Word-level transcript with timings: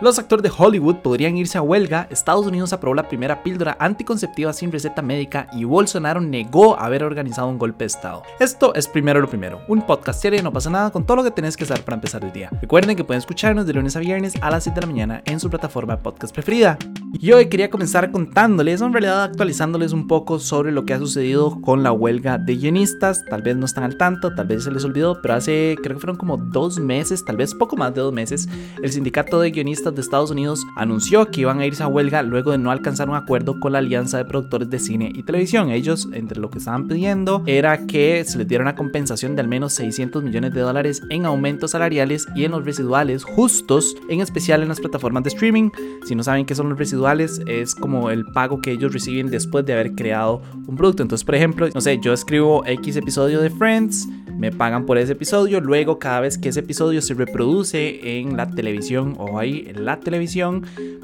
Los 0.00 0.16
actores 0.20 0.44
de 0.44 0.52
Hollywood 0.56 0.98
podrían 0.98 1.36
irse 1.36 1.58
a 1.58 1.62
huelga, 1.62 2.06
Estados 2.08 2.46
Unidos 2.46 2.72
aprobó 2.72 2.94
la 2.94 3.08
primera 3.08 3.42
píldora 3.42 3.76
anticonceptiva 3.80 4.52
sin 4.52 4.70
receta 4.70 5.02
médica 5.02 5.48
y 5.52 5.64
Bolsonaro 5.64 6.20
negó 6.20 6.78
haber 6.78 7.02
organizado 7.02 7.48
un 7.48 7.58
golpe 7.58 7.82
de 7.82 7.86
Estado. 7.86 8.22
Esto 8.38 8.72
es 8.74 8.86
primero 8.86 9.20
lo 9.20 9.28
primero, 9.28 9.60
un 9.66 9.82
podcast 9.82 10.22
serio 10.22 10.40
no 10.40 10.52
pasa 10.52 10.70
nada 10.70 10.90
con 10.92 11.04
todo 11.04 11.16
lo 11.16 11.24
que 11.24 11.32
tenés 11.32 11.56
que 11.56 11.64
saber 11.64 11.84
para 11.84 11.96
empezar 11.96 12.22
el 12.22 12.32
día. 12.32 12.48
Recuerden 12.60 12.94
que 12.94 13.02
pueden 13.02 13.18
escucharnos 13.18 13.66
de 13.66 13.72
lunes 13.72 13.96
a 13.96 14.00
viernes 14.00 14.34
a 14.40 14.50
las 14.50 14.62
7 14.62 14.76
de 14.76 14.86
la 14.86 14.92
mañana 14.92 15.22
en 15.24 15.40
su 15.40 15.50
plataforma 15.50 15.96
podcast 15.96 16.32
preferida. 16.32 16.78
Y 17.14 17.32
hoy 17.32 17.48
quería 17.48 17.70
comenzar 17.70 18.12
contándoles, 18.12 18.82
en 18.82 18.92
realidad 18.92 19.24
actualizándoles 19.24 19.92
un 19.92 20.06
poco 20.06 20.38
sobre 20.38 20.72
lo 20.72 20.84
que 20.84 20.92
ha 20.92 20.98
sucedido 20.98 21.58
con 21.62 21.82
la 21.82 21.90
huelga 21.90 22.36
de 22.36 22.56
guionistas. 22.56 23.24
Tal 23.24 23.40
vez 23.40 23.56
no 23.56 23.64
están 23.64 23.84
al 23.84 23.96
tanto, 23.96 24.34
tal 24.34 24.46
vez 24.46 24.64
se 24.64 24.70
les 24.70 24.84
olvidó, 24.84 25.20
pero 25.22 25.34
hace 25.34 25.76
creo 25.82 25.96
que 25.96 26.00
fueron 26.00 26.16
como 26.16 26.36
dos 26.36 26.78
meses, 26.78 27.24
tal 27.24 27.38
vez 27.38 27.54
poco 27.54 27.76
más 27.76 27.94
de 27.94 28.02
dos 28.02 28.12
meses, 28.12 28.46
el 28.82 28.92
sindicato 28.92 29.40
de 29.40 29.50
guionistas 29.50 29.94
de 29.94 30.02
Estados 30.02 30.30
Unidos 30.30 30.64
anunció 30.76 31.30
que 31.30 31.40
iban 31.40 31.60
a 31.60 31.66
irse 31.66 31.82
a 31.82 31.88
huelga 31.88 32.22
luego 32.22 32.52
de 32.52 32.58
no 32.58 32.70
alcanzar 32.70 33.08
un 33.08 33.16
acuerdo 33.16 33.58
con 33.58 33.72
la 33.72 33.78
Alianza 33.78 34.18
de 34.18 34.26
Productores 34.26 34.68
de 34.68 34.78
Cine 34.78 35.10
y 35.14 35.22
Televisión. 35.22 35.70
Ellos, 35.70 36.08
entre 36.12 36.38
lo 36.40 36.50
que 36.50 36.58
estaban 36.58 36.88
pidiendo, 36.88 37.42
era 37.46 37.86
que 37.86 38.22
se 38.26 38.36
les 38.36 38.46
diera 38.46 38.62
una 38.62 38.76
compensación 38.76 39.34
de 39.34 39.40
al 39.40 39.48
menos 39.48 39.72
600 39.72 40.22
millones 40.22 40.52
de 40.52 40.60
dólares 40.60 41.02
en 41.08 41.24
aumentos 41.24 41.70
salariales 41.70 42.26
y 42.36 42.44
en 42.44 42.50
los 42.50 42.66
residuales 42.66 43.24
justos, 43.24 43.96
en 44.10 44.20
especial 44.20 44.62
en 44.62 44.68
las 44.68 44.80
plataformas 44.80 45.22
de 45.22 45.30
streaming. 45.30 45.70
Si 46.06 46.14
no 46.14 46.22
saben 46.22 46.44
qué 46.44 46.54
son 46.54 46.68
los 46.68 46.78
residuales, 46.78 46.97
es 47.46 47.74
como 47.74 48.10
el 48.10 48.24
pago 48.26 48.60
que 48.60 48.72
ellos 48.72 48.92
reciben 48.92 49.30
después 49.30 49.64
de 49.64 49.72
haber 49.72 49.92
creado 49.92 50.42
un 50.66 50.76
producto. 50.76 51.02
Entonces, 51.02 51.24
por 51.24 51.34
ejemplo, 51.34 51.68
no 51.74 51.80
sé, 51.80 51.98
yo 52.00 52.12
escribo 52.12 52.64
X 52.66 52.96
episodio 52.96 53.40
de 53.40 53.50
Friends, 53.50 54.08
me 54.38 54.52
pagan 54.52 54.86
por 54.86 54.98
ese 54.98 55.12
episodio, 55.12 55.60
luego 55.60 55.98
cada 55.98 56.20
vez 56.20 56.38
que 56.38 56.48
ese 56.48 56.60
episodio 56.60 57.02
se 57.02 57.14
reproduce 57.14 58.18
en 58.18 58.36
la 58.36 58.48
televisión 58.48 59.16
o 59.18 59.38
ahí 59.38 59.66
en 59.68 59.84
la 59.84 59.98
televisión, 59.98 60.62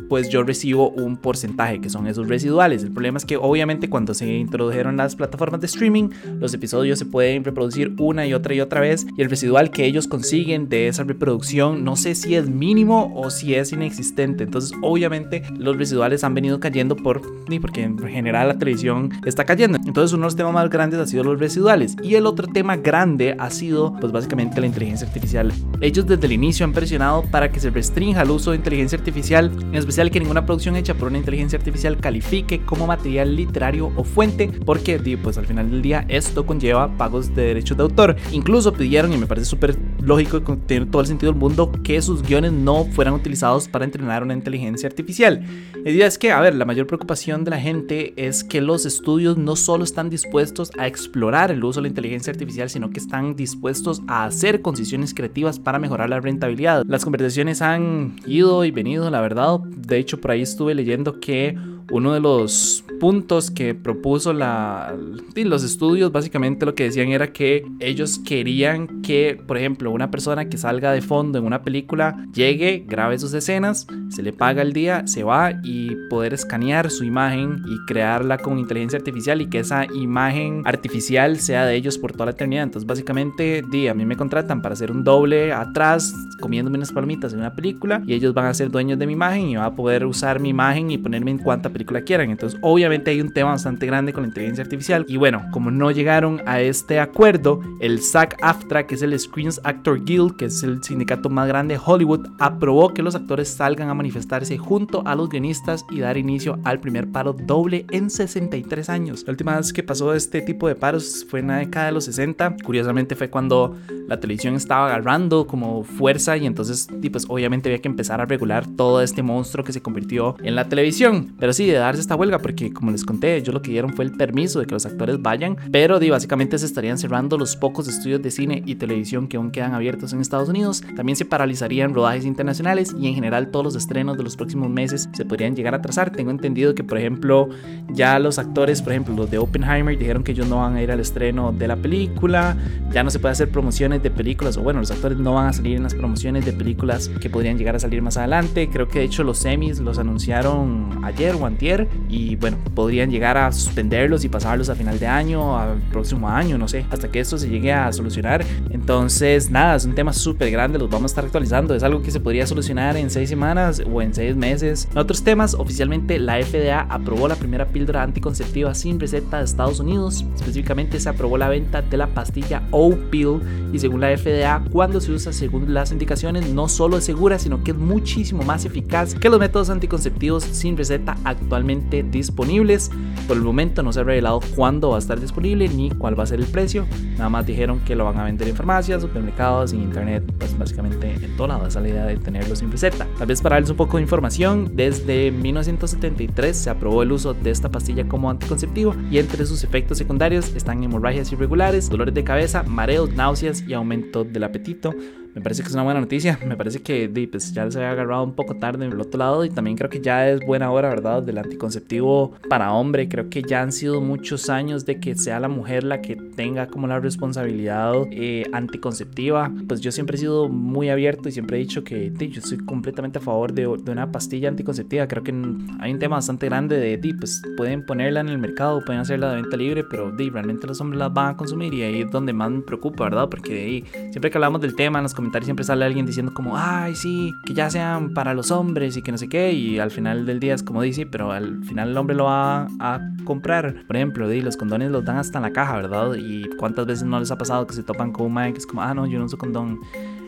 pues 0.09 0.29
yo 0.29 0.45
recibo 0.45 0.91
un 0.91 1.17
porcentaje 1.17 1.81
que 1.81 1.91
son 1.91 2.07
esos 2.07 2.29
residuales. 2.29 2.85
El 2.85 2.93
problema 2.93 3.19
es 3.19 3.25
que 3.25 3.37
obviamente 3.37 3.91
cuando 3.91 4.15
se 4.15 4.33
introdujeron 4.33 4.97
las 4.97 5.17
plataformas 5.17 5.61
de 5.61 5.67
streaming, 5.67 6.11
los 6.39 6.55
episodios 6.55 6.99
se 6.99 7.07
pueden 7.07 7.43
reproducir 7.43 7.95
una 7.99 8.25
y 8.27 8.35
otra 8.35 8.55
y 8.55 8.61
otra 8.61 8.81
vez 8.81 9.07
y 9.17 9.23
el 9.23 9.31
residual 9.31 9.71
que 9.71 9.85
ellos 9.85 10.07
consiguen 10.07 10.69
de 10.69 10.89
esa 10.89 11.03
reproducción 11.03 11.85
no 11.85 11.97
sé 11.97 12.15
si 12.15 12.37
es 12.37 12.49
mínimo 12.49 13.13
o 13.17 13.31
si 13.31 13.55
es 13.55 13.73
inexistente. 13.73 14.45
Entonces 14.45 14.73
obviamente 14.83 15.43
los 15.59 15.77
residuales 15.77 16.23
han 16.23 16.35
venido 16.35 16.61
cayendo 16.61 16.95
por 16.95 17.23
porque 17.61 17.83
en 17.83 17.99
general 17.99 18.49
la 18.49 18.59
televisión 18.59 19.11
está 19.25 19.45
cayendo. 19.45 19.79
Entonces 19.85 20.13
uno 20.13 20.23
de 20.23 20.27
los 20.27 20.37
temas 20.37 20.55
más 20.55 20.71
grandes 20.71 20.99
ha 21.01 21.07
sido 21.07 21.25
los 21.25 21.39
residuales 21.39 21.97
y 22.03 22.15
el 22.15 22.27
otro 22.27 22.47
tema 22.47 22.77
grande 22.77 23.24
ha 23.33 23.51
sido 23.51 23.95
pues 24.01 24.13
básicamente 24.13 24.61
la 24.61 24.67
inteligencia 24.67 25.07
artificial. 25.07 25.53
Ellos 25.81 26.07
desde 26.07 26.27
el 26.27 26.33
inicio 26.33 26.65
han 26.65 26.73
presionado 26.73 27.23
para 27.31 27.51
que 27.51 27.61
se 27.61 27.71
restrinja 27.71 28.23
el 28.23 28.31
uso 28.31 28.51
de 28.51 28.59
inteligencia 28.59 28.99
artificial, 28.99 29.51
en 29.61 29.75
especial 29.75 30.11
que 30.11 30.21
ninguna 30.21 30.47
producción 30.47 30.77
hecha 30.77 30.95
por 30.95 31.09
una 31.09 31.19
inteligencia 31.19 31.59
artificial 31.59 31.97
califique 31.99 32.65
como 32.65 32.87
material 32.87 33.37
literario 33.37 33.93
o 33.97 34.05
fuente, 34.05 34.51
porque 34.65 34.99
pues 35.23 35.39
al 35.39 35.47
final 35.47 35.71
del 35.71 35.83
día 35.83 36.05
esto 36.09 36.47
conlleva 36.47 36.97
pagos 36.97 37.35
de 37.35 37.47
derechos 37.47 37.77
de 37.77 37.83
autor. 37.83 38.17
Incluso 38.33 38.73
pidieron, 38.73 39.13
y 39.13 39.17
me 39.17 39.27
parece 39.27 39.47
súper 39.47 39.77
lógico 40.01 40.39
y 40.39 40.57
tiene 40.67 40.87
todo 40.87 41.03
el 41.03 41.09
sentido 41.09 41.33
del 41.33 41.41
mundo, 41.41 41.71
que 41.83 42.01
sus 42.03 42.23
guiones 42.23 42.53
no 42.53 42.85
fueran 42.87 43.15
utilizados 43.15 43.69
para 43.69 43.85
entrenar 43.85 44.23
una 44.23 44.35
inteligencia 44.35 44.89
artificial. 44.89 45.45
La 45.85 45.91
idea 45.91 46.07
es 46.07 46.19
que, 46.19 46.33
a 46.33 46.41
ver, 46.41 46.55
la 46.55 46.65
mayor 46.65 46.87
preocupación 46.87 47.45
de 47.45 47.51
la 47.51 47.61
gente 47.61 48.15
es 48.17 48.45
que 48.45 48.61
los 48.61 48.87
estudios 48.87 49.37
no 49.37 49.57
solo 49.57 49.85
están 49.85 50.11
dispuestos 50.11 50.71
a 50.79 50.87
explorar 50.87 51.51
el 51.51 51.63
uso 51.65 51.81
de 51.81 51.83
la 51.83 51.89
inteligencia 51.89 52.33
artificial, 52.33 52.71
sino 52.71 52.91
que 52.91 53.01
están 53.01 53.14
dispuestos 53.37 54.03
a 54.07 54.25
hacer 54.25 54.63
concisiones 54.63 55.15
creativas 55.15 55.59
para 55.59 55.79
mejorar 55.79 56.11
la 56.11 56.21
rentabilidad. 56.21 56.85
Las 56.87 57.05
conversaciones 57.05 57.63
han 57.63 58.17
ido 58.27 58.65
y 58.65 58.71
venido, 58.71 59.11
la 59.11 59.21
verdad. 59.21 59.61
De 59.61 59.99
hecho, 59.99 60.21
por 60.21 60.33
ahí 60.33 60.43
estuve 60.43 60.75
leyendo 60.75 61.21
que 61.21 61.57
uno 61.91 62.13
de 62.13 62.21
los 62.21 62.85
puntos 63.01 63.51
que 63.51 63.75
propuso 63.75 64.33
la, 64.33 64.95
los 65.35 65.65
estudios 65.65 66.13
básicamente 66.13 66.65
lo 66.67 66.75
que 66.75 66.85
decían 66.85 67.09
era 67.09 67.33
que 67.33 67.65
ellos 67.81 68.19
querían 68.19 69.03
que, 69.03 69.41
por 69.47 69.59
ejemplo, 69.59 69.91
una 69.91 70.11
persona 70.11 70.49
que 70.49 70.57
salga 70.57 70.93
de 70.93 71.03
fondo 71.03 71.39
en 71.39 71.45
una 71.45 71.63
película 71.63 72.27
llegue, 72.33 72.85
grabe 72.87 73.19
sus 73.19 73.35
escenas, 73.35 73.87
se 74.09 74.23
le 74.23 74.33
paga 74.33 74.63
el 74.63 74.73
día, 74.73 75.07
se 75.07 75.23
va 75.25 75.53
y 75.63 75.97
poder 76.09 76.35
escanear 76.35 76.91
su 76.91 77.05
imagen 77.05 77.63
y 77.67 77.85
crearla 77.87 78.39
con 78.39 78.59
inteligencia 78.59 78.99
artificial 78.99 79.41
y 79.41 79.47
que 79.47 79.59
esa 79.61 79.85
imagen 79.87 80.63
artificial 80.65 81.39
sea 81.39 81.67
de 81.67 81.75
ellos 81.75 81.99
por 81.99 82.13
toda 82.13 82.27
la 82.27 82.33
eternidad. 82.33 82.65
Entonces, 82.65 82.87
básicamente, 82.87 83.63
di, 83.71 83.89
a 83.89 83.95
mí 83.95 84.05
me 84.05 84.17
contratan 84.17 84.63
para 84.63 84.73
hacer 84.73 84.91
un 84.91 85.05
doble 85.05 85.53
atrás 85.53 86.15
comiéndome 86.41 86.77
unas 86.77 86.93
palomitas 86.93 87.33
en 87.33 87.41
una 87.41 87.55
película 87.55 88.03
y 88.07 88.15
ellos 88.15 88.35
van 88.35 88.47
a 88.47 88.55
ser 88.55 88.71
dueños 88.71 88.99
de 88.99 89.07
mi 89.07 89.13
imagen 89.13 89.49
y 89.49 89.57
van 89.57 89.67
a 89.67 89.75
poder 89.75 90.05
usar 90.05 90.41
mi 90.41 90.51
imagen 90.51 90.91
y 90.91 90.99
ponerme 90.99 91.31
en 91.31 91.39
cuanta 91.39 91.71
película 91.75 92.01
quieran. 92.01 92.31
Entonces, 92.31 92.59
obviamente 92.63 93.11
hay 93.11 93.21
un 93.21 93.35
tema 93.35 93.51
bastante 93.51 93.85
grande 93.85 94.15
con 94.15 94.23
la 94.23 94.29
inteligencia 94.29 94.65
artificial. 94.65 95.05
Y 95.07 95.19
bueno, 95.19 95.45
como 95.53 95.71
no 95.71 95.91
llegaron 95.91 96.41
a 96.47 96.63
este 96.63 97.01
acuerdo, 97.01 97.61
el 97.81 98.01
SAG-AFTRA, 98.01 98.87
que 98.87 98.95
es 98.95 99.03
el 99.03 99.19
Screens 99.19 99.61
Actor 99.65 100.03
Guild, 100.03 100.37
que 100.37 100.47
es 100.47 100.63
el 100.63 100.83
sindicato 100.83 101.29
más 101.29 101.47
grande 101.47 101.75
de 101.75 101.81
Hollywood, 101.85 102.29
aprobó 102.39 102.95
que 102.95 103.03
los 103.03 103.15
actores 103.15 103.49
salgan 103.49 103.91
a 103.91 103.95
manifestarse 103.95 104.57
junto 104.57 105.07
a 105.07 105.15
los 105.15 105.29
guionistas 105.29 105.85
y 105.91 106.01
dar 106.01 106.17
inicio 106.17 106.59
al 106.65 106.81
primer 106.81 107.09
paro 107.13 107.35
doble 107.35 107.85
en 107.91 108.09
63 108.09 108.89
años. 108.89 109.25
La 109.27 109.33
última 109.33 109.57
vez 109.57 109.73
que 109.73 109.83
pasó 109.83 110.15
este 110.15 110.41
tipo 110.41 110.69
de 110.69 110.77
paros 110.77 111.27
fue 111.29 111.41
en 111.41 111.49
la 111.49 111.59
década 111.59 111.87
de 111.87 111.93
los 111.93 112.05
60. 112.05 112.57
Curiosamente 112.65 113.17
fue 113.17 113.29
cuando 113.29 113.77
la 114.09 114.21
televisión 114.21 114.55
estaba 114.55 114.87
agarrando 114.87 115.47
como 115.47 115.83
fuerza 115.83 116.37
y 116.37 116.47
entonces 116.47 116.89
pues 117.11 117.27
obviamente 117.29 117.69
había 117.69 117.81
que 117.81 117.89
empezar 117.89 118.21
a 118.21 118.27
regular 118.27 118.67
todo 118.77 119.03
este 119.03 119.23
monstruo 119.23 119.65
que 119.65 119.73
se 119.73 119.83
convirtió 119.83 120.37
en 120.43 120.55
la 120.55 120.69
televisión. 120.69 121.35
Pero 121.39 121.53
sí, 121.53 121.64
de 121.67 121.75
darse 121.75 122.01
esta 122.01 122.17
huelga 122.17 122.39
porque 122.39 122.73
como 122.73 122.91
les 122.91 123.05
conté, 123.05 123.43
yo 123.43 123.53
lo 123.53 123.63
que 123.63 123.71
dieron 123.71 123.93
fue 123.93 124.05
el 124.05 124.13
permiso 124.13 124.61
de 124.61 124.67
que 124.67 124.75
los 124.75 124.87
actores 124.87 125.21
vayan, 125.21 125.57
pero 125.71 125.99
di, 125.99 126.11
básicamente 126.11 126.59
se 126.59 126.67
estarían 126.67 126.99
cerrando 126.99 127.39
los 127.39 127.57
pocos 127.57 127.89
estudios 127.89 128.23
de 128.23 128.31
cine 128.31 128.63
y 128.67 128.77
televisión 128.77 129.29
que 129.29 129.37
aún 129.37 129.51
quedan 129.51 129.75
abiertos 129.75 130.13
en 130.13 130.21
Estados 130.21 130.49
Unidos. 130.49 130.83
También 130.97 131.17
se 131.17 131.25
paralizarían 131.25 131.95
rodajes 131.95 132.25
internacionales 132.25 132.95
y 132.99 133.09
en 133.09 133.15
general 133.15 133.51
todos 133.51 133.65
los 133.65 133.77
estrenos 133.77 134.17
de 134.17 134.23
los 134.23 134.37
próximos 134.37 134.71
meses 134.71 135.09
se 135.13 135.25
podrían 135.25 135.57
llegar 135.57 135.75
a 135.75 135.79
atrasar. 135.79 136.11
Tengo 136.11 136.31
entendido 136.31 136.75
que 136.75 136.85
por 136.85 136.99
ejemplo 136.99 137.49
ya 137.91 138.19
los 138.19 138.39
actores, 138.39 138.83
por 138.83 138.93
ejemplo 138.93 139.15
los 139.15 139.31
de 139.31 139.39
Oppenheimer 139.39 139.99
dijeron 139.99 140.25
que 140.25 140.33
ellos 140.33 140.49
no 140.49 140.57
van 140.57 140.77
a 140.77 140.83
ir 140.83 140.91
al 140.91 141.01
estreno 141.01 141.53
de 141.53 141.69
la 141.69 141.77
película, 141.77 142.57
ya 142.91 143.03
no 143.03 143.11
se 143.11 143.19
puede 143.19 143.33
hacer 143.33 143.51
promociones 143.51 144.03
de 144.03 144.11
películas, 144.11 144.57
o 144.57 144.63
bueno, 144.63 144.81
los 144.81 144.91
actores 144.91 145.19
no 145.19 145.35
van 145.35 145.47
a 145.47 145.53
salir 145.53 145.77
en 145.77 145.83
las 145.83 145.95
promociones 145.95 146.45
de 146.45 146.53
películas 146.53 147.09
que 147.21 147.31
podrían 147.31 147.59
llegar 147.59 147.77
a 147.77 147.79
salir 147.79 148.03
más 148.03 148.17
adelante. 148.17 148.69
Creo 148.71 148.89
que 148.89 149.01
de 149.01 149.05
hecho 149.07 149.25
los 149.25 149.39
semis 149.39 149.81
los 149.81 149.99
anunciaron 149.99 151.05
ayer 151.05 151.35
o 151.35 151.47
antier 151.55 151.89
y 152.09 152.37
bueno, 152.37 152.59
podrían 152.75 153.11
llegar 153.11 153.39
a 153.39 153.51
suspenderlos 153.53 154.25
y 154.25 154.29
pasarlos 154.29 154.69
a 154.69 154.75
final 154.75 154.99
de 154.99 155.07
año, 155.07 155.59
al 155.59 155.79
próximo 155.91 156.29
año, 156.29 156.59
no 156.59 156.69
sé, 156.69 156.85
hasta 156.91 157.11
que 157.11 157.21
esto 157.21 157.39
se 157.39 157.49
llegue 157.49 157.73
a 157.73 157.93
solucionar. 157.93 158.45
Entonces, 158.71 159.51
nada, 159.51 159.77
es 159.77 159.85
un 159.85 159.95
tema 159.95 160.13
súper 160.13 160.51
grande, 160.51 160.79
los 160.79 160.91
vamos 160.91 161.11
a 161.11 161.13
estar 161.13 161.25
actualizando. 161.25 161.75
Es 161.75 161.83
algo 161.83 162.03
que 162.03 162.11
se 162.11 162.21
podría 162.21 162.47
solucionar 162.47 162.97
en 162.97 163.11
seis 163.11 163.29
semanas 163.29 163.83
o 163.91 164.03
en 164.03 164.13
seis 164.15 164.37
meses. 164.37 164.89
En 164.93 164.99
otros 164.99 165.23
temas, 165.23 165.55
oficialmente 165.55 166.19
la 166.19 166.43
FDA 166.43 166.81
aprobó 166.83 167.29
la 167.29 167.37
primera 167.37 167.67
píldora 167.67 168.03
anticonceptiva 168.03 168.75
sin 168.75 169.01
receta 169.01 169.39
de 169.39 169.45
Estados 169.45 169.81
Unidos. 169.81 170.25
Específicamente 170.35 171.01
se 171.01 171.09
aprobó 171.09 171.39
la 171.39 171.49
venta 171.49 171.83
de 171.83 171.97
la 171.97 172.09
pastilla 172.09 172.63
O-Pill 172.71 173.41
y 173.73 173.79
según 173.79 174.01
la 174.01 174.17
FDA, 174.17 174.63
cuando 174.71 175.01
se 175.01 175.13
usa 175.13 175.33
según 175.33 175.73
las 175.73 175.93
indicaciones, 175.93 176.49
no 176.49 176.69
solo 176.69 176.99
es 176.99 177.05
segura, 177.05 177.39
sino 177.39 177.63
que 177.63 177.71
es 177.71 177.77
muchísimo 177.77 178.43
más 178.43 178.65
eficaz 178.65 179.15
que 179.15 179.29
los 179.29 179.39
métodos 179.39 179.71
anticonceptivos 179.71 180.45
sin 180.45 180.77
receta 180.77 181.17
actualmente 181.45 182.03
disponibles. 182.03 182.91
Por 183.29 183.37
el 183.37 183.43
momento 183.43 183.83
no 183.83 183.93
se 183.93 184.01
ha 184.01 184.05
revelado 184.05 184.41
cuándo 184.57 184.91
va 184.91 184.97
a 184.97 184.99
estar 184.99 185.21
disponible 185.21 185.69
ni 185.69 185.91
cuál 185.91 186.19
va 186.19 186.25
a 186.25 186.27
ser 186.27 186.41
el 186.41 186.47
precio. 186.47 186.87
Nada 187.13 187.29
más 187.29 187.47
dijeron 187.47 187.81
que 187.81 187.95
lo 187.95 188.05
van 188.05 188.19
a 188.19 188.25
vender 188.25 188.49
en 188.49 188.57
farmacias, 188.57 189.03
supermercados, 189.03 189.73
en 189.73 189.83
internet, 189.83 190.25
pues 190.39 190.59
básicamente 190.59 191.15
en 191.15 191.37
todo 191.37 191.47
lado. 191.47 191.67
Esa 191.67 191.79
es 191.79 191.83
la 191.85 191.89
idea 191.91 192.07
de 192.07 192.17
tenerlo 192.17 192.57
sin 192.57 192.71
receta. 192.71 193.07
Tal 193.19 193.27
vez 193.27 193.41
para 193.41 193.57
darles 193.57 193.71
un 193.71 193.77
poco 193.77 193.97
de 193.97 194.03
información, 194.03 194.73
desde 194.75 195.31
1973 195.31 196.57
se 196.57 196.71
aprobó 196.71 197.03
el 197.03 197.13
uso 197.13 197.35
de 197.35 197.51
esta 197.51 197.71
pastilla 197.71 198.07
como 198.09 198.31
anticonceptivo 198.31 198.95
y 199.11 199.19
entre 199.19 199.47
sus 199.47 199.65
efectos 199.65 199.99
secundarios 199.99 200.55
están 200.55 200.83
hemorragias 200.83 201.33
irregulares, 201.33 201.89
dolores 201.89 202.15
de 202.15 202.25
cabeza, 202.25 202.63
mareos, 202.65 203.13
náuseas 203.15 203.65
y 203.67 203.75
aumento 203.75 204.25
del 204.25 204.45
apetito. 204.45 204.95
Me 205.35 205.41
parece 205.41 205.63
que 205.63 205.69
es 205.69 205.75
una 205.75 205.83
buena 205.83 206.01
noticia. 206.01 206.39
Me 206.47 206.57
parece 206.57 206.81
que 206.81 207.09
pues, 207.31 207.53
ya 207.53 207.71
se 207.71 207.83
ha 207.83 207.91
agarrado 207.91 208.23
un 208.23 208.35
poco 208.35 208.55
tarde 208.57 208.85
en 208.85 208.93
el 208.93 209.01
otro 209.01 209.19
lado 209.19 209.45
y 209.45 209.51
también 209.51 209.77
creo 209.77 209.91
que 209.91 210.01
ya 210.01 210.29
es 210.29 210.41
buena 210.47 210.71
hora, 210.71 210.89
¿verdad? 210.89 211.23
Del 211.23 211.39
anticonceptivo 211.39 212.33
para 212.49 212.73
hombre. 212.73 213.09
Creo 213.09 213.29
que 213.29 213.43
ya 213.43 213.63
han 213.63 213.73
sido 213.73 214.01
muchos 214.01 214.49
años 214.49 214.85
de 214.87 215.01
que 215.01 215.17
sea 215.17 215.41
la 215.41 215.49
mujer 215.49 215.83
la 215.83 216.01
que 216.01 216.15
tenga 216.15 216.69
como 216.69 216.87
la 216.87 217.01
responsabilidad 217.01 217.95
eh, 218.13 218.45
anticonceptiva. 218.53 219.51
Pues 219.67 219.81
yo 219.81 219.91
siempre 219.91 220.17
he 220.17 220.21
sido 220.21 220.49
muy 220.49 220.89
abierto 220.89 221.29
y 221.29 221.33
siempre 221.33 221.57
he 221.57 221.61
dicho 221.61 221.83
que 221.83 222.13
yo 222.15 222.41
soy 222.41 222.59
completamente 222.59 223.19
a 223.19 223.23
favor 223.23 223.53
de, 223.53 223.63
de, 223.63 223.91
una 223.91 224.13
pastilla 224.13 224.49
anticonceptiva. 224.49 225.09
Creo 225.09 225.25
que 225.25 225.33
hay 225.81 225.93
un 225.93 225.99
tema 225.99 226.17
bastante 226.17 226.47
grande 226.47 226.77
de, 226.79 226.97
di, 226.97 227.13
pues 227.13 227.43
pueden 227.57 227.85
ponerla 227.85 228.21
en 228.21 228.29
el 228.29 228.39
mercado, 228.39 228.85
pueden 228.85 229.01
hacerla 229.01 229.31
de 229.31 229.43
venta 229.43 229.57
libre, 229.57 229.83
pero 229.83 230.13
di, 230.13 230.31
realmente 230.31 230.67
los 230.67 230.81
hombres 230.81 231.01
las 231.01 231.13
van 231.13 231.35
a 231.35 231.37
consumir 231.37 231.75
y 231.75 231.83
ahí 231.83 232.03
es 232.03 232.11
donde 232.11 232.33
más 232.33 232.51
me 232.53 232.61
preocupa, 232.61 233.05
¿verdad? 233.05 233.29
Porque 233.29 233.85
siempre 234.13 234.31
que 234.31 234.39
hablamos 234.39 234.61
del 234.61 234.77
tema, 234.77 235.03
comentarios 235.15 235.24
siempre 235.43 235.65
sale 235.65 235.85
alguien 235.85 236.07
diciendo 236.07 236.33
como, 236.35 236.57
ay, 236.57 236.95
sí, 236.95 237.35
que 237.45 237.55
ya 237.55 237.71
sean 237.71 238.15
para 238.15 238.35
los 238.35 238.51
hombres 238.51 238.97
y 238.97 239.03
que 239.03 239.13
no 239.13 239.19
sé 239.19 239.29
qué, 239.29 239.53
y 239.53 239.79
al 239.79 239.91
final 239.91 240.27
del 240.27 240.41
día 240.41 240.55
es 240.55 240.63
como 240.63 240.83
dice, 240.83 241.07
pero 241.07 241.33
al 241.33 241.65
final 241.65 241.91
el 241.91 241.97
hombre 241.97 242.17
lo 242.17 242.25
va 242.25 242.69
a 242.79 243.01
comprar. 243.25 243.87
Por 243.87 243.97
ejemplo, 243.97 244.29
di, 244.29 244.41
los 244.41 244.57
condones 244.57 244.91
los 244.91 245.05
dan 245.05 245.17
hasta 245.17 245.39
en 245.39 245.43
la 245.43 245.53
caja, 245.53 245.77
¿verdad? 245.77 246.15
Y 246.15 246.49
cuántas 246.57 246.87
veces 246.87 247.05
no 247.05 247.19
les 247.21 247.31
ha 247.31 247.39
pasado 247.39 247.67
que 247.67 247.75
se 247.75 247.83
topan 247.83 248.13
con 248.13 248.27
un 248.27 248.33
man 248.33 248.53
que 248.53 248.59
es 248.59 248.67
como, 248.67 248.83
ah, 248.83 248.95
no, 248.95 249.07
yo 249.07 249.19
no 249.19 249.27
uso 249.27 249.39
condón. 249.39 249.81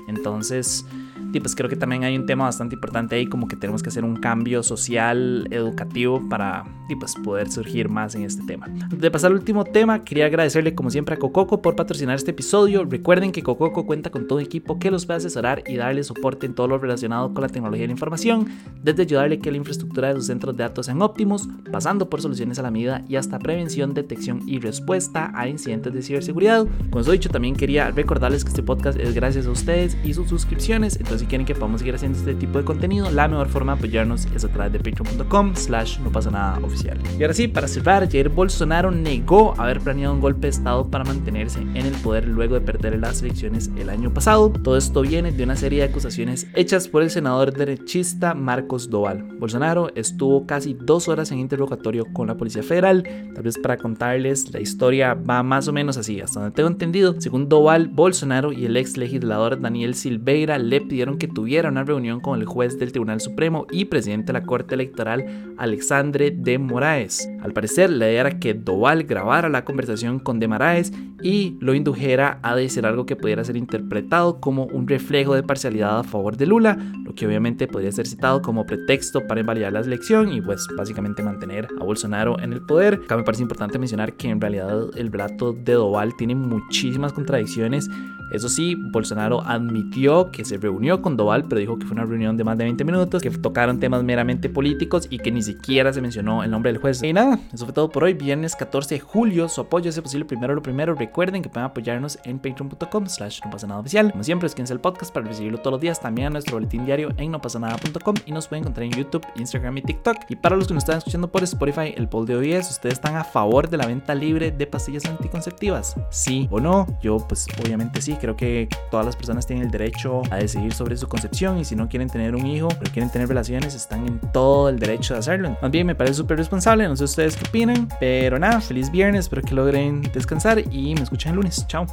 Entonces, 0.06 0.84
y 1.32 1.40
pues 1.40 1.54
creo 1.54 1.68
que 1.68 1.76
también 1.76 2.04
hay 2.04 2.16
un 2.16 2.24
tema 2.24 2.44
bastante 2.44 2.74
importante 2.74 3.14
ahí, 3.16 3.26
como 3.26 3.46
que 3.46 3.56
tenemos 3.56 3.82
que 3.82 3.90
hacer 3.90 4.04
un 4.04 4.16
cambio 4.16 4.62
social, 4.62 5.46
educativo 5.50 6.26
para 6.28 6.64
pues, 6.98 7.14
poder 7.16 7.50
surgir 7.50 7.88
más 7.88 8.14
en 8.14 8.22
este 8.22 8.42
tema. 8.44 8.66
Antes 8.66 9.00
de 9.00 9.10
pasar 9.10 9.30
al 9.30 9.36
último 9.36 9.64
tema, 9.64 10.02
quería 10.04 10.26
agradecerle 10.26 10.74
como 10.74 10.90
siempre 10.90 11.14
a 11.14 11.18
Cococo 11.18 11.60
por 11.60 11.76
patrocinar 11.76 12.16
este 12.16 12.30
episodio. 12.30 12.84
Recuerden 12.84 13.32
que 13.32 13.42
Cococo 13.42 13.86
cuenta 13.86 14.10
con 14.10 14.26
todo 14.26 14.40
equipo 14.40 14.78
que 14.78 14.90
los 14.90 15.08
va 15.08 15.14
a 15.14 15.16
asesorar 15.18 15.62
y 15.66 15.76
darle 15.76 16.04
soporte 16.04 16.46
en 16.46 16.54
todo 16.54 16.68
lo 16.68 16.78
relacionado 16.78 17.34
con 17.34 17.42
la 17.42 17.48
tecnología 17.48 17.82
de 17.82 17.88
la 17.88 17.92
información, 17.92 18.46
desde 18.82 19.02
ayudarle 19.02 19.38
que 19.38 19.50
la 19.50 19.58
infraestructura 19.58 20.08
de 20.08 20.14
sus 20.14 20.26
centros 20.26 20.56
de 20.56 20.62
datos 20.62 20.86
sean 20.86 21.02
óptimos, 21.02 21.48
pasando 21.70 22.08
por 22.08 22.22
soluciones 22.22 22.58
a 22.58 22.62
la 22.62 22.70
medida 22.70 23.04
y 23.08 23.16
hasta 23.16 23.38
prevención, 23.38 23.94
detección 23.94 24.42
y 24.46 24.58
respuesta 24.58 25.32
a 25.34 25.48
incidentes 25.48 25.92
de 25.92 26.02
ciberseguridad. 26.02 26.66
Os 26.92 27.08
he 27.08 27.12
dicho, 27.12 27.28
también 27.28 27.56
quería 27.56 27.90
recordarles 27.90 28.44
que 28.44 28.50
este 28.50 28.62
podcast 28.62 28.98
es 28.98 29.14
gracias 29.14 29.46
a 29.46 29.50
ustedes 29.50 29.95
y 30.04 30.14
sus 30.14 30.28
suscripciones, 30.28 30.96
entonces 30.96 31.20
si 31.20 31.26
quieren 31.26 31.46
que 31.46 31.54
podamos 31.54 31.80
seguir 31.80 31.94
haciendo 31.94 32.18
este 32.18 32.34
tipo 32.34 32.58
de 32.58 32.64
contenido, 32.64 33.10
la 33.10 33.28
mejor 33.28 33.48
forma 33.48 33.72
de 33.72 33.78
apoyarnos 33.78 34.26
es 34.34 34.44
a 34.44 34.48
través 34.48 34.72
de 34.72 34.78
patreon.com 34.78 35.54
slash 35.54 35.98
no 36.00 36.10
pasa 36.10 36.30
nada 36.30 36.58
oficial. 36.62 36.98
Y 37.18 37.22
ahora 37.22 37.34
sí, 37.34 37.48
para 37.48 37.68
cerrar, 37.68 38.10
Jair 38.10 38.28
Bolsonaro 38.28 38.90
negó 38.90 39.54
haber 39.58 39.80
planeado 39.80 40.14
un 40.14 40.20
golpe 40.20 40.42
de 40.42 40.48
estado 40.50 40.88
para 40.90 41.04
mantenerse 41.04 41.60
en 41.60 41.76
el 41.76 41.94
poder 41.94 42.26
luego 42.28 42.54
de 42.54 42.60
perder 42.60 42.98
las 42.98 43.22
elecciones 43.22 43.70
el 43.76 43.90
año 43.90 44.12
pasado. 44.12 44.50
Todo 44.50 44.76
esto 44.76 45.02
viene 45.02 45.32
de 45.32 45.44
una 45.44 45.56
serie 45.56 45.80
de 45.80 45.88
acusaciones 45.90 46.46
hechas 46.54 46.88
por 46.88 47.02
el 47.02 47.10
senador 47.10 47.52
derechista 47.52 48.34
Marcos 48.34 48.90
Doval. 48.90 49.22
Bolsonaro 49.38 49.90
estuvo 49.94 50.46
casi 50.46 50.74
dos 50.74 51.08
horas 51.08 51.32
en 51.32 51.38
interrogatorio 51.38 52.06
con 52.12 52.26
la 52.28 52.36
Policía 52.36 52.62
Federal. 52.62 53.02
Tal 53.34 53.42
vez 53.42 53.58
para 53.58 53.76
contarles, 53.76 54.52
la 54.52 54.60
historia 54.60 55.14
va 55.14 55.42
más 55.42 55.68
o 55.68 55.72
menos 55.72 55.96
así, 55.96 56.20
hasta 56.20 56.40
donde 56.40 56.54
tengo 56.54 56.68
entendido. 56.68 57.20
Según 57.20 57.48
Doval, 57.48 57.88
Bolsonaro 57.88 58.52
y 58.52 58.64
el 58.66 58.76
ex 58.76 58.96
legislador 58.96 59.60
Daniel 59.60 59.85
Silveira 59.94 60.58
le 60.58 60.80
pidieron 60.80 61.18
que 61.18 61.28
tuviera 61.28 61.68
una 61.68 61.84
reunión 61.84 62.20
con 62.20 62.40
el 62.40 62.46
juez 62.46 62.78
del 62.78 62.92
Tribunal 62.92 63.20
Supremo 63.20 63.66
y 63.70 63.86
presidente 63.86 64.32
de 64.32 64.40
la 64.40 64.46
Corte 64.46 64.74
Electoral, 64.74 65.54
Alexandre 65.58 66.30
de 66.30 66.58
Moraes. 66.58 67.28
Al 67.42 67.52
parecer, 67.52 67.90
la 67.90 68.08
idea 68.08 68.20
era 68.22 68.38
que 68.38 68.54
Doval 68.54 69.04
grabara 69.04 69.48
la 69.48 69.64
conversación 69.64 70.18
con 70.18 70.38
de 70.38 70.48
Moraes 70.48 70.92
y 71.22 71.56
lo 71.60 71.74
indujera 71.74 72.38
a 72.42 72.54
decir 72.54 72.86
algo 72.86 73.06
que 73.06 73.16
pudiera 73.16 73.44
ser 73.44 73.56
interpretado 73.56 74.40
como 74.40 74.64
un 74.64 74.86
reflejo 74.86 75.34
de 75.34 75.42
parcialidad 75.42 75.98
a 75.98 76.04
favor 76.04 76.36
de 76.36 76.46
Lula, 76.46 76.78
lo 77.04 77.14
que 77.14 77.26
obviamente 77.26 77.66
podría 77.66 77.92
ser 77.92 78.06
citado 78.06 78.42
como 78.42 78.66
pretexto 78.66 79.26
para 79.26 79.40
invalidar 79.40 79.72
la 79.72 79.80
elección 79.80 80.32
y 80.32 80.40
pues 80.40 80.66
básicamente 80.76 81.22
mantener 81.22 81.68
a 81.80 81.84
Bolsonaro 81.84 82.38
en 82.40 82.52
el 82.52 82.62
poder. 82.62 83.00
Acá 83.04 83.16
me 83.16 83.22
parece 83.22 83.42
importante 83.42 83.78
mencionar 83.78 84.14
que 84.14 84.28
en 84.28 84.40
realidad 84.40 84.90
el 84.96 85.10
relato 85.10 85.52
de 85.52 85.72
Doval 85.72 86.16
tiene 86.16 86.34
muchísimas 86.34 87.12
contradicciones 87.12 87.88
eso 88.30 88.48
sí, 88.48 88.74
Bolsonaro 88.74 89.42
admitió 89.42 90.30
que 90.30 90.44
se 90.44 90.58
reunió 90.58 91.02
con 91.02 91.16
Doval, 91.16 91.44
pero 91.44 91.60
dijo 91.60 91.78
que 91.78 91.86
fue 91.86 91.94
una 91.94 92.04
reunión 92.04 92.36
de 92.36 92.44
más 92.44 92.58
de 92.58 92.64
20 92.64 92.84
minutos, 92.84 93.22
que 93.22 93.30
tocaron 93.30 93.78
temas 93.80 94.02
meramente 94.02 94.48
políticos 94.48 95.06
y 95.10 95.18
que 95.18 95.30
ni 95.30 95.42
siquiera 95.42 95.92
se 95.92 96.00
mencionó 96.00 96.42
el 96.42 96.50
nombre 96.50 96.72
del 96.72 96.80
juez. 96.80 97.02
Y 97.02 97.12
nada, 97.12 97.38
eso 97.52 97.64
fue 97.64 97.74
todo 97.74 97.90
por 97.90 98.04
hoy. 98.04 98.14
Viernes 98.14 98.56
14 98.56 98.96
de 98.96 99.00
julio, 99.00 99.48
su 99.48 99.60
apoyo 99.60 99.90
es 99.90 100.00
posible 100.00 100.24
primero 100.24 100.54
lo 100.54 100.62
primero. 100.62 100.94
Recuerden 100.94 101.42
que 101.42 101.48
pueden 101.48 101.66
apoyarnos 101.66 102.18
en 102.24 102.38
patreon.com 102.38 103.06
slash 103.06 103.40
no 103.44 103.50
pasa 103.50 103.66
nada 103.66 103.80
oficial. 103.80 104.10
Como 104.10 104.24
siempre, 104.24 104.46
esquíense 104.46 104.72
el 104.72 104.80
podcast 104.80 105.12
para 105.12 105.26
recibirlo 105.26 105.58
todos 105.58 105.72
los 105.72 105.80
días. 105.80 106.00
También 106.00 106.28
a 106.28 106.30
nuestro 106.30 106.56
boletín 106.56 106.84
diario 106.84 107.10
en 107.16 107.30
nopasanada.com 107.30 108.14
y 108.26 108.32
nos 108.32 108.48
pueden 108.48 108.64
encontrar 108.64 108.84
en 108.84 108.92
YouTube, 108.92 109.26
Instagram 109.36 109.78
y 109.78 109.82
TikTok. 109.82 110.16
Y 110.28 110.36
para 110.36 110.56
los 110.56 110.68
que 110.68 110.74
nos 110.74 110.82
están 110.82 110.98
escuchando 110.98 111.30
por 111.30 111.42
Spotify, 111.44 111.94
el 111.96 112.08
poll 112.08 112.26
de 112.26 112.36
hoy 112.36 112.52
es, 112.52 112.70
¿ustedes 112.70 112.94
están 112.94 113.16
a 113.16 113.24
favor 113.24 113.68
de 113.68 113.76
la 113.76 113.86
venta 113.86 114.14
libre 114.14 114.50
de 114.50 114.66
pastillas 114.66 115.04
anticonceptivas? 115.06 115.94
¿Sí 116.10 116.48
o 116.50 116.60
no? 116.60 116.86
Yo 117.00 117.18
pues 117.18 117.46
obviamente 117.62 118.00
creo 118.16 118.36
que 118.36 118.68
todas 118.90 119.06
las 119.06 119.16
personas 119.16 119.46
tienen 119.46 119.66
el 119.66 119.70
derecho 119.70 120.22
a 120.30 120.36
decidir 120.36 120.72
sobre 120.72 120.96
su 120.96 121.08
concepción 121.08 121.58
y 121.58 121.64
si 121.64 121.76
no 121.76 121.88
quieren 121.88 122.08
tener 122.08 122.34
un 122.34 122.46
hijo, 122.46 122.68
pero 122.78 122.90
quieren 122.90 123.10
tener 123.10 123.28
relaciones, 123.28 123.74
están 123.74 124.06
en 124.06 124.20
todo 124.32 124.68
el 124.68 124.78
derecho 124.78 125.14
de 125.14 125.20
hacerlo. 125.20 125.56
Más 125.60 125.70
bien 125.70 125.86
me 125.86 125.94
parece 125.94 126.14
súper 126.14 126.38
responsable, 126.38 126.88
no 126.88 126.96
sé 126.96 127.04
ustedes 127.04 127.36
qué 127.36 127.48
opinan, 127.48 127.88
pero 128.00 128.38
nada, 128.38 128.60
feliz 128.60 128.90
viernes, 128.90 129.26
espero 129.26 129.42
que 129.42 129.54
logren 129.54 130.02
descansar 130.12 130.62
y 130.70 130.94
me 130.94 131.02
escuchan 131.02 131.30
el 131.30 131.36
lunes. 131.36 131.66
Chao. 131.66 131.86